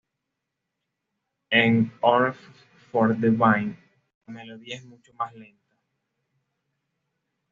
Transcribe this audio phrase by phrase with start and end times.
[1.51, 2.33] En "One
[2.91, 3.77] for the Vine",
[4.25, 5.75] la melodía es mucho más lenta.